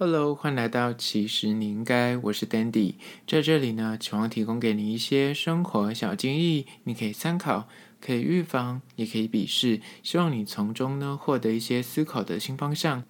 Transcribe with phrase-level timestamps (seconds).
[0.00, 2.94] Hello，欢迎来到其实你应该，我是 Dandy，
[3.26, 7.66] 在这里呢，希望提供给你一些生活小建议，你可以参考，
[8.00, 13.02] 可以预防，也可以鄙视，希望你从中呢获得一些思考的新方向。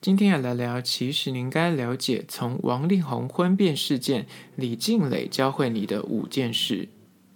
[0.00, 6.88] 今天要来聊，其实你应该了解，从王力宏婚变事件，李静蕾教会你的五件事。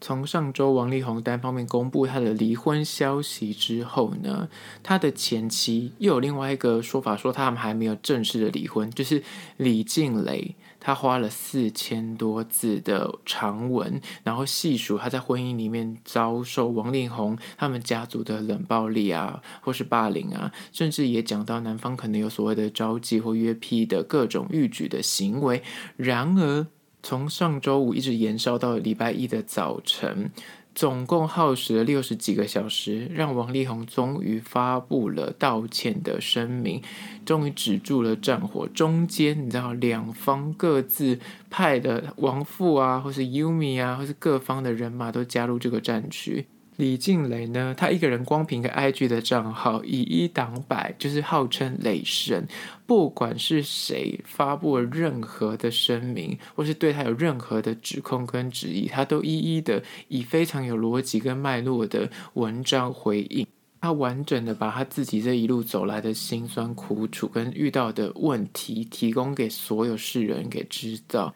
[0.03, 4.49] 从上周王力宏单方面公布他的离婚消息之后呢，
[4.83, 8.91] 他的前妻又有另外一个说法，说他们还没有正式的离婚。
[8.91, 9.23] 就是
[9.59, 25.63] 李静蕾，他花了四千多字的长文，然后细数他在婚姻里面遭受王力宏他们家族的冷暴力啊，或是霸凌啊，甚至也讲到男方可能有所谓的招妓或约劈的各种欲举的行为。
[25.97, 26.67] 然而，
[27.03, 30.31] 从上周五一直延烧到礼拜一的早晨，
[30.75, 36.81] 总共耗时了六十几个小时，让王力宏终于发布了道歉的声明，
[37.27, 38.69] 终于止住了战火。
[38.69, 41.19] 中间你知道，两方各自
[41.51, 46.47] 派的王父啊，或是 Yumi 啊，或是各方的人马都加入这个战区。
[46.83, 52.45] 李静蕾呢，她一个人光凭个 IG 的账号以一挡百，就是号称雷神。
[52.89, 63.47] 不管是谁发布了任何的声明，或是对他有任何的指控跟质疑，他都一一的以非常有逻辑跟脉络的文章回应。
[63.81, 71.33] 他完整的把他自己这一路走来的辛酸苦楚跟遇到的问题，提供给所有世人给知道。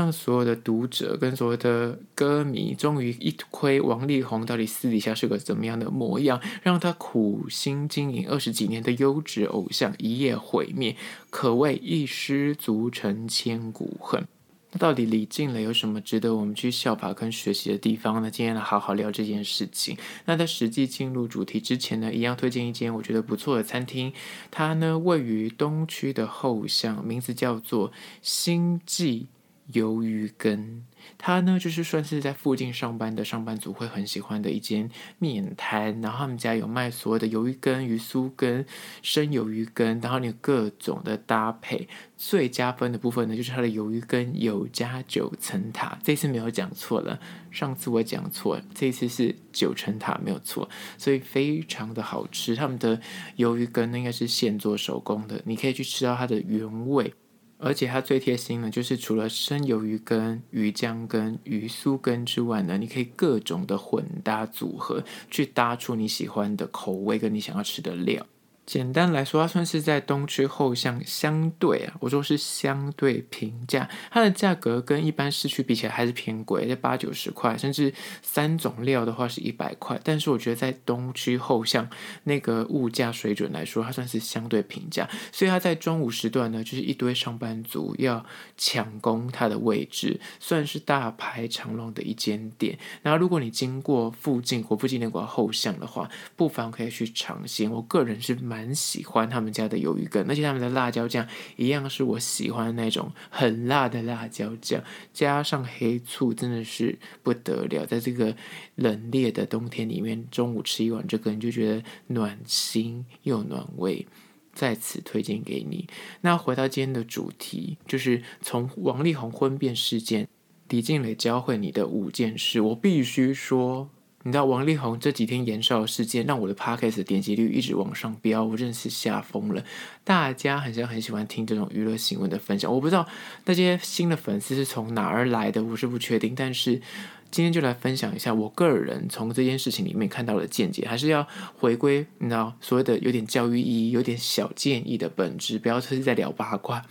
[0.00, 10.96] 让所有的读者跟所有的歌迷终于一窥王力宏到底私底下是个怎么样的模样，让他苦心经营二十几年的优质偶像一夜毁灭，
[11.28, 14.26] 可谓一失足成千古恨。
[14.72, 18.30] 那到底李静蕾有什么值得我们去效法跟学习的地方呢？
[18.30, 19.98] 今天来好好聊这件事情。
[20.24, 24.14] 那在实际进入主题之前呢，一样推荐一间我觉得不错的餐厅，
[24.50, 29.26] 它呢位于东区的后巷，名字叫做星际。
[29.72, 30.84] 鱿鱼羹，
[31.18, 38.64] 它呢就是算是在附近上班的上班族会很喜欢的一间面摊，然后他们家有卖所有的鱿鱼羹、鱼酥羹、
[39.02, 41.88] 生鱿鱼羹，然后你有各种的搭配。
[42.16, 47.18] 最加分的部分呢，就是它的鱿鱼羹有加九层塔，这次没有讲错了，
[47.50, 50.68] 上次我讲错了，这次是九层塔没有错，
[50.98, 52.54] 所以非常的好吃。
[52.54, 53.00] 他们的
[53.38, 57.14] 鱿鱼羹呢应该是现做手工的，你可以去吃到它的原味。
[57.62, 68.26] 而且它最贴心的，就是除了生鱿鱼羹、鱼浆羹、鱼酥羹之外呢，你可以各种的混搭组合，去搭出你喜欢的口味跟你想要吃的料。
[68.70, 77.92] 简单来说，它算是在东区后巷，相对啊，我说是相对平价，它的价格跟一般市区比起来还是偏贵，在八九十块，甚至
[78.22, 80.00] 三种料的话是一百块。
[80.04, 81.90] 但是我觉得在东区后巷
[82.22, 88.24] 那个物价水准来说，它算是相对平价，所以它在中午时段呢，就是一堆上班族要
[88.56, 92.78] 抢攻它的位置，算是大排长龙的一间店。
[93.02, 97.68] 然后如果你经过附近国父纪念馆后巷的话，不妨可以去尝鲜。
[97.68, 98.59] 我个人是蛮。
[98.60, 101.26] 很喜欢他们家的鱿鱼羹，而且他们的辣椒酱
[101.56, 107.86] 一样是我喜欢的那种很辣的辣椒酱，加上黑醋，真的是不得了。
[107.86, 108.36] 在这个
[108.76, 114.06] 冷冽的冬天里面，中午吃一碗这个，你就觉得暖心又暖胃，
[114.52, 115.88] 在此推荐给你。
[116.20, 120.28] 那回到今天的主题，就是从王力宏婚变事件，
[120.68, 123.88] 李静蕾教会你的五件事，我必须说。
[124.22, 129.64] 你知道王力宏这几天延烧事件，让我的 podcast 点击率一直往上飙，我真的是吓疯了。
[130.04, 133.08] 大家好像很喜欢听这种娱乐新闻的分享，我不知道
[133.46, 136.34] 那些新的粉丝是从哪儿来的，我是不确定。
[136.34, 136.82] 但是
[137.30, 146.84] 今天就来分享一下我个人从这件事情里面看到的见解，还是要回归你知道所谓的有点教育意义、有点小建议的本质，不要只是在聊八卦。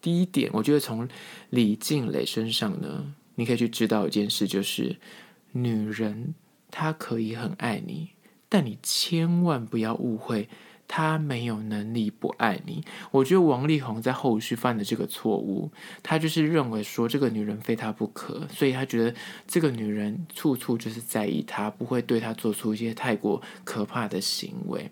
[0.00, 1.08] 第一点，我觉得从
[1.50, 4.96] 李静蕾身上呢，你可以去知道一件事，就是
[5.50, 6.34] 女人。
[6.70, 8.10] 他可以很爱你，
[8.48, 10.48] 但你千万不要误会，
[10.86, 12.84] 他没有能力不爱你。
[13.10, 15.70] 我觉得王力宏在后续犯的这个错误，
[16.02, 19.14] 他就是认为说这个女人非他不可，所以他觉得
[19.46, 24.90] 这个女人处处就是在意他，不会对他做出一些太过可怕的行为。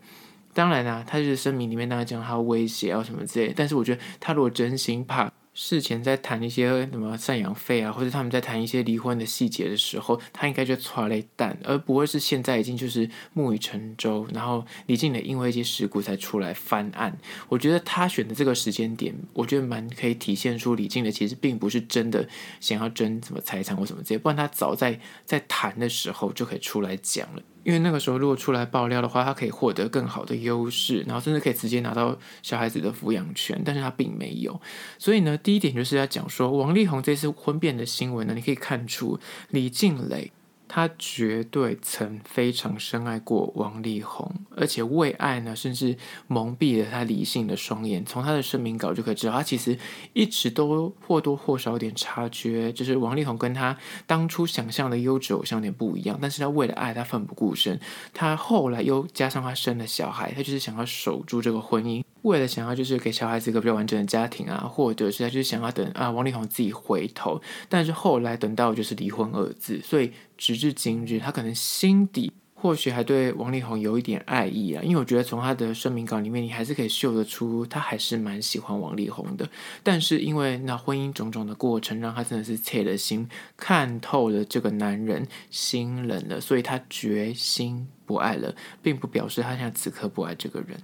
[0.52, 5.32] 当然啦、他就是声明里面大家讲他威胁啊什么之类，但是我觉得他如果真心怕。
[5.58, 17.18] 事前在谈一些什么赡养费啊，或者他们在谈一些离婚的细节的时候，他应该就剉咧等，而不会是现在已经就是木已成舟，然后李静蕾因为一些事故才出来翻案。
[17.48, 22.28] 我觉得他选的这个时间点，我觉得蛮可以体现出李静蕾其实并不是真的
[22.60, 27.42] 想要争什么财产或什么这些，不然他早在在谈的时候就可以出来讲了。
[27.66, 34.60] 因为那个时候如果出来爆料的话，他可以获得更好的优势，然后甚至可以直接拿到小孩子的抚养权，但是他并没有。
[35.00, 39.18] 所以呢，第一点就是要讲说王力宏这次婚变的新闻呢，你可以看出
[39.50, 40.30] 李静蕾。
[40.68, 45.96] 他绝对曾非常深爱过王力宏，而且为爱呢，甚至
[46.26, 48.04] 蒙蔽了他理性的双眼。
[48.04, 49.78] 从他的声明稿就可以知道，他其实
[50.12, 53.76] 一直都或多或少有点察觉，就是王力宏跟他
[54.06, 56.18] 当初想象的优质偶像有点不一样。
[56.20, 57.78] 但是他为了爱，他奋不顾身。
[58.12, 62.02] 他后来又加上他生了小孩，他就是想要守住这个婚姻。
[62.26, 79.48] 为了想要就是给小孩子一个比较完整的家庭啊，或者是他就是想要等啊王力宏自己回头，但是后来等到就是离婚二字，所以直至今日，他可能心底或许还对王力宏有一点爱意啊，因为我觉得从他的声明稿里面，你还是可以嗅得出他还是蛮喜欢王力宏的，
[79.84, 88.52] 但是因为那婚姻种种的过程，让他真的是铁了心，看透了这个男人，心冷了，所以他决心不爱了，
[88.82, 90.76] 并不表示他现在此刻不爱这个人，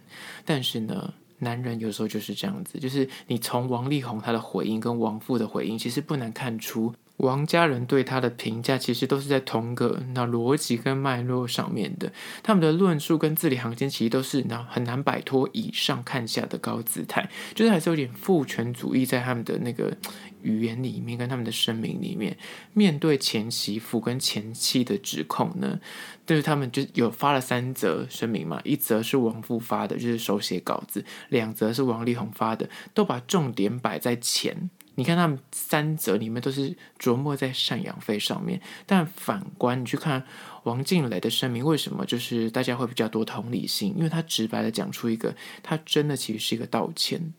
[0.44, 1.14] 但是呢。
[1.42, 6.94] 男人有时候就是这样子，就是你从王力宏他的回应跟王父的回应，其实不难看出。
[7.22, 19.96] 王家人对他的评价其实都是在同个那逻辑跟脉络上面的，他们的论述跟字里行间其实都是那很难摆脱以上看下的高姿态，就是还是有点父权主义在他们的那个
[20.42, 22.36] 语言里面跟他们的声明里面。
[22.72, 25.78] 面对前媳妇跟前妻的指控呢，
[26.26, 34.68] 就是他们就有发了三则声明嘛，一则是王父发的，就是手写稿子；两则是王力宏发的，都把重点摆在前。
[34.94, 40.22] 你看他们三者里面都是琢磨在赡养费上面，但反观你去看
[40.64, 43.94] 王静磊的声明，为什么就是大家会比较多同理心？
[43.96, 47.32] 因为他直白的讲出一个，他真的其实是一个道歉，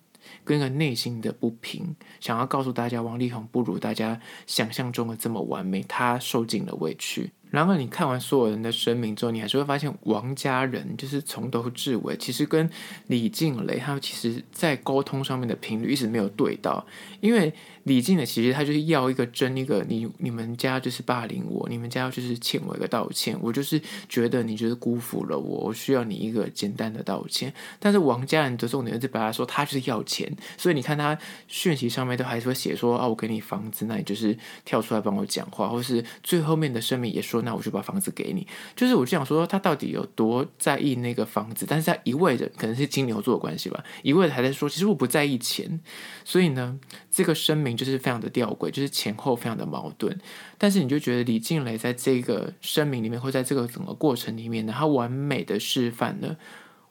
[0.43, 7.31] 跟一个内心的不平，想要告诉大家王力宏不如大家想象中的这么完美，他受尽了委屈。
[7.53, 12.67] 然后你看完所有人的声明之后，你还是会发现王家人就是从头至尾，其实跟
[13.05, 16.83] 李静蕾他们其实在沟通上面的频率一直没有对到，
[17.21, 17.53] 因为。
[17.83, 27.53] 李静的其实他就是要一个争一个你你们家就是霸凌我，你们家就是欠我一个道歉，我就是觉得你就是辜负了我，我需要你一个简单的道歉。
[27.79, 31.17] 但是王家人的重点是把他说他就是要钱，所以你看他
[31.49, 38.47] 讯息上面都还是会写说啊，我给你房子，那你就是跳出来帮我讲话，或是最后面的声明也说，那我就把房子给你。
[38.77, 45.81] 就是我就想说他到底有多在意那个房子，但是他一味的可能是金牛座的关系吧，一味的还在说其实我不在意钱，
[46.23, 46.79] 所以呢
[47.11, 47.72] 这个声明。
[47.75, 50.17] 就是非常的吊诡，就是前后非常的矛盾。
[50.57, 56.37] 但是你就觉得李静蕾在这个声明里面，或在这个整个过程里面呢，他完美的示范了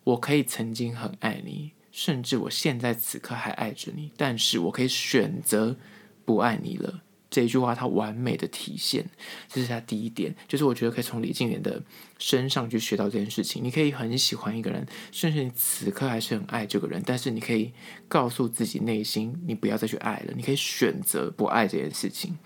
[0.05, 5.76] 我可以曾经很爱你，甚至我现在此刻还爱着你，但是我可以选择
[6.25, 7.00] 不爱你了。
[7.32, 9.06] 这一句话，它完美的体现，
[9.49, 11.82] 这是他第一点，就是我觉得可以从李静莲的
[12.19, 13.64] 身上去学到这件事情。
[13.64, 17.73] 你可以很喜欢一个人，甚至你此刻还是很爱这个人，但是你可以
[18.06, 22.37] 告诉自己内心，你不要再去爱了，你可以选择不爱这件事情。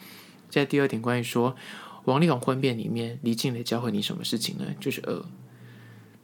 [0.48, 1.56] 在第二点，关于说
[2.04, 4.66] 王力宏婚变里面，李静蕾教会你什么事情呢？
[4.78, 5.26] 就是呃，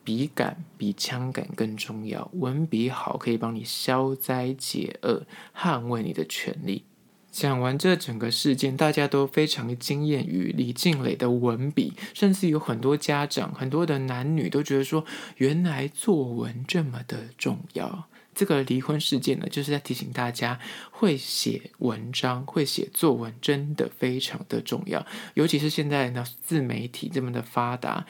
[0.04, 6.84] 笔杆比枪杆更重要，文笔好可以帮你消灾解厄，捍卫你的权利。
[7.32, 15.04] 讲完这整个事件，大家都非常惊艳于李静蕾的文笔，甚至有很多家长、很多的男女都觉得说，
[15.38, 18.06] 原来作文这么的重要。
[18.34, 28.06] 这个离婚事件呢，就是在提醒大家，会写文章、会写作文真的非常的重要，尤其是现在呢，自媒体这么的发达。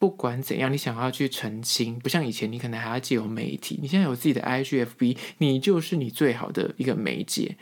[0.00, 3.78] 不管怎样，你想要去澄清，不像以前，你可能还要借由媒体。
[3.80, 7.56] 你现在有自己的 IGFB，你就是你最好的一个媒介。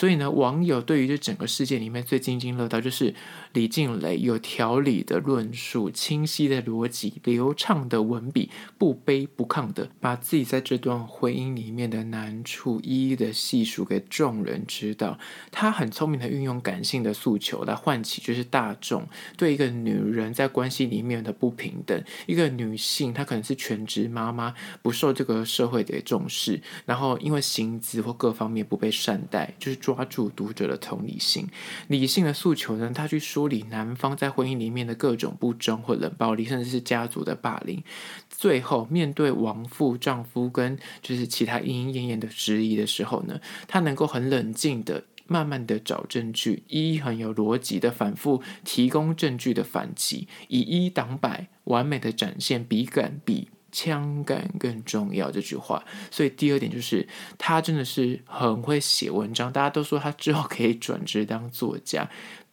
[0.00, 3.14] 所以呢，网友对于这整个事件里面最津津乐道，就是
[3.52, 15.18] 李静蕾有条理的论述、清晰的逻辑、流畅的文笔，不卑不亢的把自己在这段婚姻里面的难处一一的细数给众人知道。
[15.50, 22.00] 他很聪明的运用感性的诉求来唤起，就是大众对一个女人在关系里面的不平等。
[22.26, 29.80] 一个女性，她可能是全职妈妈，不受这个社会的重视，然后因为薪资或各方面不被善待，就是。
[29.80, 31.48] 抓住读者的同理心，
[31.88, 32.92] 理性的诉求呢？
[32.94, 37.82] 他去说梳理男方在婚姻里面的各种不忠或冷暴力，甚至是家族的霸凌。
[38.28, 62.10] 最后，面对亡父、丈夫跟就是其他莺莺燕燕的质疑的时候呢，他能够很冷静的、慢慢的找证据，一很有逻辑的反复提供证据的反击，以一挡百，完美的展现笔杆比枪杆更重要这句话，所以第二点就是他真的是很会写文章，大家都说他之后可以转职当作家。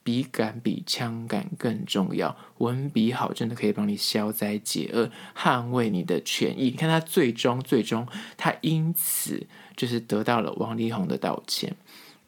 [0.07, 6.69] 笔杆比枪杆更重要，文笔好真的可以帮你消灾解厄，捍卫你的权益。
[6.69, 9.45] 你看他最终最终，他因此
[9.75, 11.75] 就是得到了王力宏的道歉。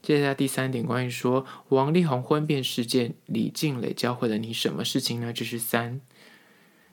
[0.02, 5.32] 接下来第三点，关于说王力宏婚变事件，李静蕾教会了你什么事情呢？
[5.32, 6.02] 就是三，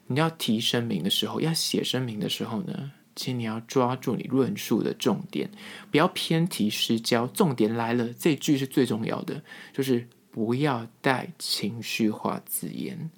[0.05, 5.49] 你要提声明的时候，要写声明的时候呢，请你要抓住你论述的重点，
[5.91, 7.27] 不要偏题失焦。
[7.27, 13.09] 重点来了，这句是最重要的，就是不要带情绪化字眼。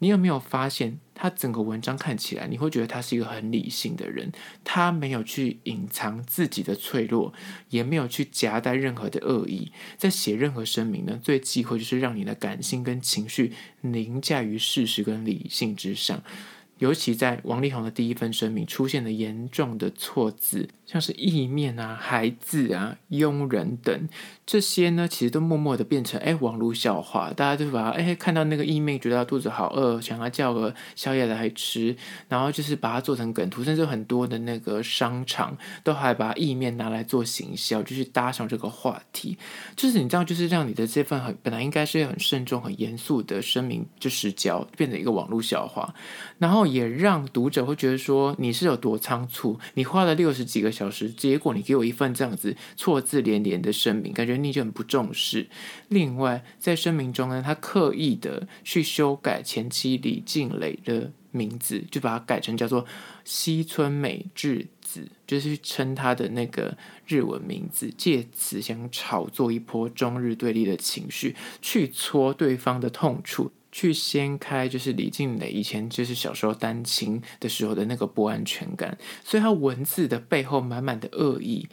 [0.00, 4.32] 你有没有发现，他整个文章看起来，你会觉得他是一个很理性的人，
[4.64, 7.32] 他没有去隐藏自己的脆弱，
[7.70, 16.24] 也没有去夹带任何的恶意，在写任何声明呢，最忌讳就是让你的感性跟情绪凌驾于事实跟理性之上。
[16.78, 24.08] 尤其在王力宏的第一份声明出现了严重的错字，像是意面啊、孩子啊、佣人等
[24.44, 27.32] 这些呢，其实都默默的变成哎网络笑话。
[27.32, 31.96] 大家就把哎看到那个意面，觉得肚子好饿，想要叫个宵夜来吃，
[32.28, 39.38] 然后就是把它做成梗图，甚至很多的那个商场都还把意面拿来做行销，就是搭上这个话题。
[39.76, 45.94] 就是你知道，就是让你的这份很本来应该是很慎重、很严肃的声明就失焦，变成一个网络笑话，
[46.38, 46.64] 然后。
[46.64, 55.46] 也让读者会觉得说你是有多仓促，你花了六十几个小时，结果你给我一份这样子错字连连的声明，感觉你就很不重视。
[55.88, 62.84] 另外，在声明中呢，他刻意的去修改前妻李静蕾的名字，就把它改成叫做
[63.24, 66.76] 西村美智子，就是称他的那个
[67.06, 73.52] 日文名字，借此想炒作一波中日对立的情绪，去戳对方的痛处。
[73.74, 81.68] 去掀开，就是李静蕾以前就是小时候单亲的时候的那个不安全感，所以他文字的背后满满的恶意。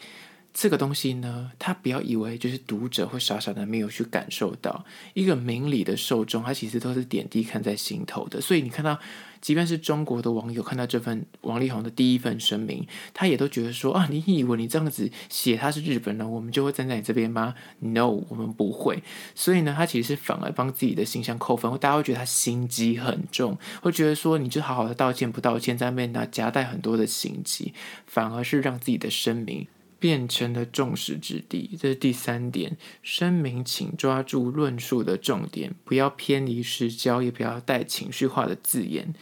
[0.52, 8.42] 这个东西呢，他不要以为就是读者会傻傻的没有去感受到，一个明理的受众，他其实都是点滴看在心头的。
[8.42, 9.00] 所以你看到，
[9.42, 19.02] 即便是中国的网友看到这份王力宏的第一份声明，他也都觉得说啊，你以为你这样子写他是日本人，我们就会站在你这边吗？No，我们不会。
[19.34, 27.74] 所以呢，他其实是反而帮自己的形象扣分，大家会觉得他心机很重，会觉得说你就好好的道歉不道歉，在那边夹带很多的心机，
[28.06, 29.68] 反而是让自己的声明。
[30.02, 32.76] 变成了众矢之的，这是第三点。
[33.04, 39.14] 声明，请抓住论述的重点，不要偏离失焦，也不要带情绪化的字眼。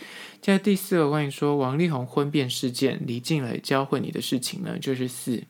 [0.42, 5.44] 在第四个关于说王力宏婚变事件，李静蕾教会你的事情呢，就是四，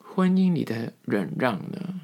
[0.00, 2.00] 婚姻里的忍让呢，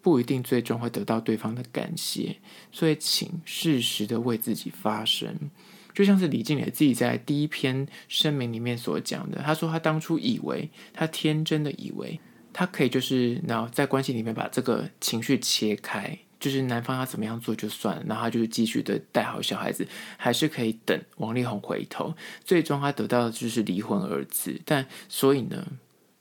[0.00, 2.38] 不一定最终会得到对方的感谢，
[2.72, 5.50] 所以请适时的为自己发声。
[5.94, 12.18] 就像是李静蕾自己在第一篇声明里面所讲的，他说他当初以为，他天真的以为，
[12.52, 25.66] 他可以就是然后在关系里面把这个情绪切开，就是男方要怎么样做就算了，然后他就是继续的带好小孩子，还是可以等王力宏回头，最终他得到的就是离婚二字，但所以呢，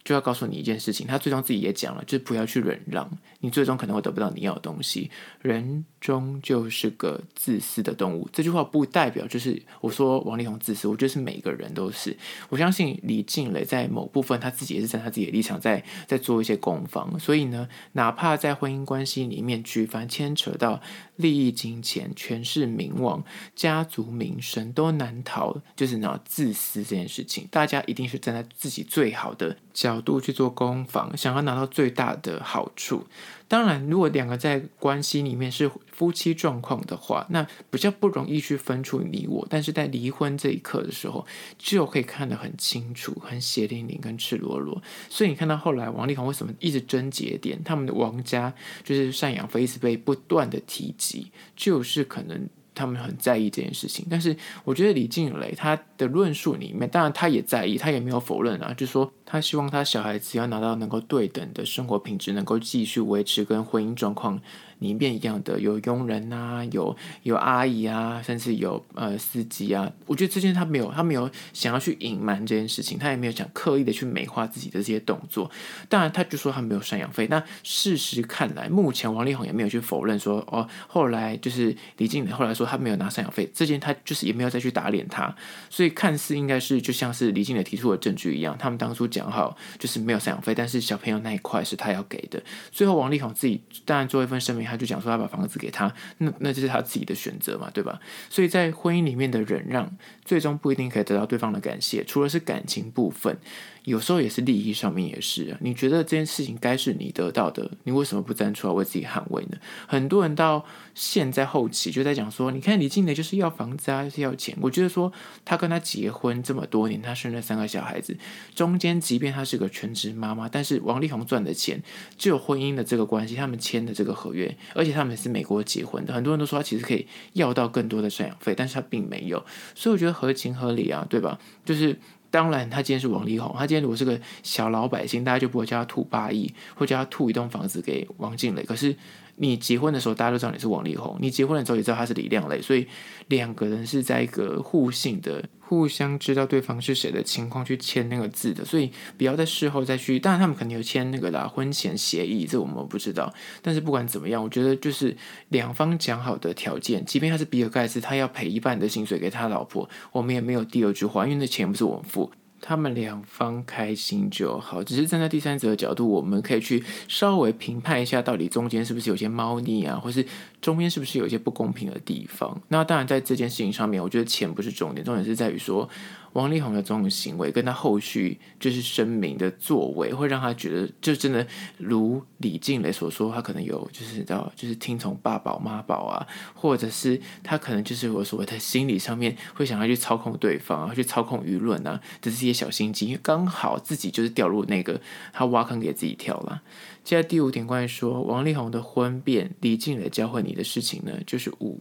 [0.04, 5.10] 就要告诉你一件事情，他最终自己也讲了，就是不要去忍让，你最终可能会得不到你要的东西。
[5.42, 8.28] 人终究是个自私的动物。
[8.32, 12.18] 这句话不代表就是我说王力宏自私，我觉得是每个人都是。
[12.50, 17.20] 我相信李静蕾在某部分他自己也是在他自己的立场在在做一些攻防。
[17.20, 20.82] 所以呢，哪怕在婚姻关系里面，举凡牵扯到
[21.16, 23.24] 利益、金钱、权势、名望、
[23.56, 27.48] 家族名声，都难逃就是那自私这件事情。
[27.52, 33.06] 大家一定是站在自己最好的角度去做攻防，想要拿到最大的好处。
[33.48, 39.46] 当然，如果两个在关系里面是夫妻状况的话，那比较不容易去分出你我。
[39.50, 41.26] 但是在离婚这一刻的时候，
[41.58, 44.82] 就可以看得很清楚，很血淋淋跟赤裸裸。
[45.10, 52.48] 所以你看到后来王力宏为什么一直争节点，他们的王家就是赡养费一直被不断的提及，就是可能。
[52.74, 64.42] 他们很在意这件事情，但是我觉得李静蕾她的论述里面，当然他也在意，他也没有否认啊，就是说他希望他小孩子要拿到能够对等的生活品质，能够继续维持跟婚姻状况。
[64.82, 69.92] 里面一样的有佣人啊，有有阿姨啊，甚至有呃司机啊。
[70.08, 75.52] 我觉得这件他没有，他没有想要去隐瞒这件事情，他也没有想刻意的去美化自己的这些动作。
[75.88, 77.28] 当然，他就说他没有赡养费。
[77.30, 85.36] 那事实看来，目前王力宏也没有去否认说哦，后来就是李静蕾后来说他没有拿赡养费，这件他就是也没有再去打脸他。
[85.70, 92.42] 所以看似应该是就像是李静蕾提出的证据一样，他们当初讲好就是没有赡养费，但是小朋友那一块是他要给的。
[92.72, 94.62] 最后王力宏自己当然做一份声明。
[94.72, 98.00] 他就讲说他把房子给他，那那就是他自己的选择嘛，对吧？
[98.30, 99.92] 所以在婚姻里面的忍让，
[100.24, 102.02] 最终不一定可以得到对方的感谢。
[102.06, 103.38] 除了是感情部分，
[103.84, 105.58] 有时候也是利益上面也是啊。
[105.62, 109.58] 你觉得这件事情该是你得到的，你为什么不站出来为自己捍卫呢？
[109.88, 114.58] 很多人到现在后期就在讲说，你看李静蕾就是要房子啊，就是要钱。
[114.62, 115.12] 我觉得说
[115.44, 118.18] 他跟他结婚这么多年，他生了三个小孩子，
[118.54, 121.82] 中间即便他是个全职妈妈，但是王力宏赚的钱
[122.18, 126.14] 只有婚姻的这个关系，他们签的这个合约，而且他们是美国结婚的。
[126.14, 131.40] 很多人都说他其实可以要到更多的赡养费，但是他并没有，所以我觉得合情合理啊，对吧？
[131.66, 131.98] 就是。
[132.32, 133.54] 当然，他今天是王力宏。
[133.56, 138.64] 他今天如果是个小老百姓，大家就不会叫他吐八亿，或叫他吐一栋房子给王静蕾。
[138.64, 138.96] 可是
[139.42, 142.88] 你结婚的时候，大家都知道你是王力宏；你结婚的时候也知道他是李靓蕾，所以
[143.28, 145.44] 两个人是在一个互信的。
[145.60, 150.20] 互相知道对方是谁的情况去签那个字的，所以不要在事后再去。
[150.20, 153.34] 当然，他们肯定有签那个啦，婚前协议，这我们不知道。
[153.62, 155.16] 但是不管怎么样，我觉得就是
[155.48, 162.30] 两方讲好的条件，即便他是比尔盖茨，他要赔一半的薪水给他老婆，我们也没有第二句话，因为那钱不是我们付。
[162.62, 170.24] 他们两方开心就好，只是站在第三者的角度，我们可以去稍微评判一下，到底中间是不是有些猫腻啊，或是
[170.62, 172.62] 中间是不是有一些不公平的地方。
[172.68, 175.90] 那当然，在这件事情上面，我觉得钱不是重点，重点是在于说。
[176.34, 181.46] 王力宏的这种行为，跟他后续就是声明的作为，会让他觉得，就真的
[181.78, 195.02] 如李静蕾所说，他可能有就是知道，就是听从爸宝妈宝啊，或者是他可能就是我所谓的心理上面会想要去操控对方啊，去操控舆论啊，这是一些小心机，因为刚好自己就是掉入那个
[195.34, 196.62] 他挖坑给自己跳了。
[197.04, 201.80] 接下第五点，关于说王力宏的婚变，李静蕾教会你你的事情呢，就是五。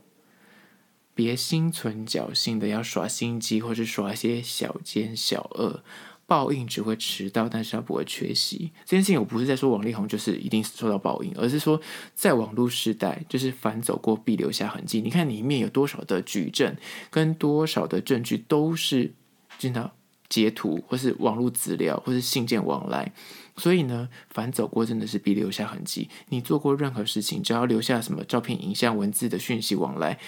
[1.12, 5.82] 别心存侥幸的要耍心机，或是耍一些小奸小恶，
[6.24, 8.70] 报应只会迟到，但是他不会缺席。
[8.86, 11.78] 这件事情我不是在说王力宏就是一定受到报应，而是说
[12.14, 15.02] 在网络时代，就是凡走过必留下痕迹。
[15.02, 16.74] 你看里面有多少的举证，
[17.10, 19.12] 跟多少的证据都是
[19.58, 19.90] 经常
[20.30, 23.12] 截图，或是网络资料，或是信件往来。
[23.58, 26.08] 所以呢，凡走过真的是必留下痕迹。
[26.30, 30.18] 你做过任何事情，只要留下什么照片、影像、文字的讯息往来。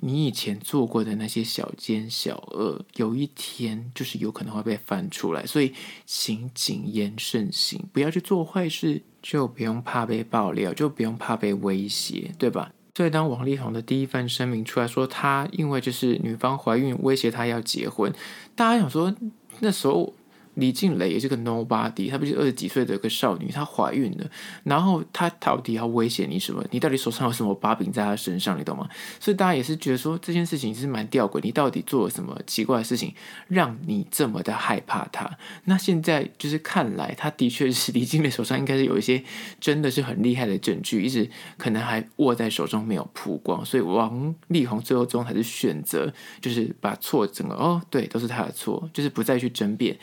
[0.00, 5.74] 你以前做过的那些小奸小恶，有一天就是有可能会被翻出来，所以
[6.06, 12.72] 请谨言慎行，不要去做坏事，就不用怕被爆料，就不用怕被威胁，对吧？
[12.98, 18.12] 所以当王力宏的第一份声明出来说，他因为就是女方怀孕威胁他要结婚，
[18.56, 19.14] 大家想说
[19.60, 20.12] 那时候。
[20.58, 24.28] 李静蕾也是个 nobody，她不是二十几岁的一个少女，她怀孕了，
[24.64, 26.64] 然后她到底要威胁你什么？
[26.72, 28.58] 你到底手上有什么把柄在她身上？
[28.58, 28.88] 你懂吗？
[29.20, 33.14] 所以大家也是觉得说这件事情是蛮吊诡，你到底做了什么奇怪的事情，
[33.46, 35.38] 让你这么的害怕她？
[35.64, 39.22] 那现在就是看来，她的确是李静蕾手上应该是有一些
[39.60, 49.96] 真的是很厉害的证据，一直可能还握在手中没有曝光，所以王力宏最后终还是选择就是把错整个哦，对，都是他的错，就是不再去争辩。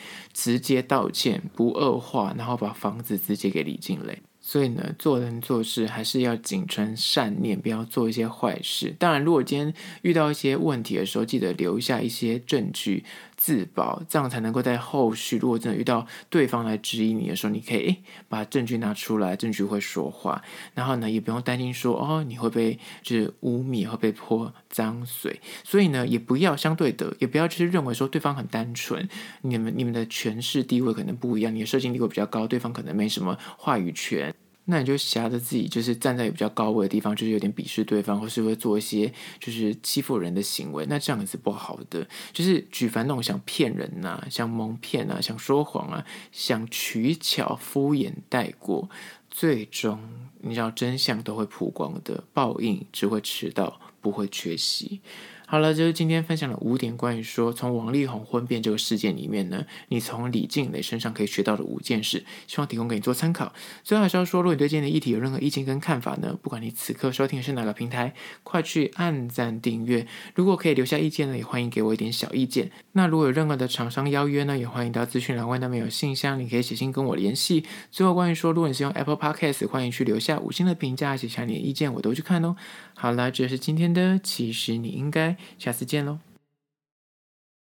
[0.46, 4.22] 直接道歉，不恶化，然后把房子直接给李静蕾。
[4.40, 8.94] 所以呢，做人做事还是要谨存善念，不要做一些坏事。
[8.96, 13.04] 当然，如果今天遇到一些问题的时候，记得留下一些证据
[13.36, 20.42] 自保，这样才能够在后续，如果真的遇到对方来质疑你的时候，你可以诶把证据拿出来，证据会说话。
[20.74, 25.40] 然后呢，也不用担心说哦，你会被就是污蔑，会被泼脏水。
[25.62, 29.08] 所以呢，也不要相对的，也不要就是认为说对方很单纯，
[29.42, 34.34] 你们你们的权势地位可能不一样，你的社经地位比较高，对方可能没什么话语权。
[34.68, 42.06] 那你就挟着自己，就是站在比较高位的地方，就是有点鄙视对方，或是会做一些就是欺负人的行为，那这样子不好的。
[42.32, 48.90] 就是举凡那种想骗人呐、啊、想蒙骗啊、想说谎啊、想取巧敷衍带过，
[49.30, 50.00] 最终
[50.40, 55.00] 你知道真相都会曝光的，报应只会迟到，不会缺席。
[55.48, 63.52] 好了，就是今天分享了五点关于说从王力宏婚变这个事件里面呢，你从李静蕾身上可以学到的五件事，希望提供给你做参考。
[63.84, 70.06] 最后还是要说，如果你对今天的议题有任何意见跟看法呢，不管你此刻收听的是哪个平台，快去按赞订阅。
[70.34, 72.72] 如果可以留下意见呢，也欢迎给我一点小意见。
[72.92, 77.64] 那如果有任何的厂商邀约呢，也欢迎到资讯栏外那边有信箱，你可以写信跟我联系。
[77.92, 82.56] 最后关于说，如果你是用 Apple Podcast，欢迎去留下五星的评价，写下你的意见，我都去看哦。
[82.98, 85.36] 好了，这是今天的，其实你应该。
[85.58, 86.25] 下次见喽。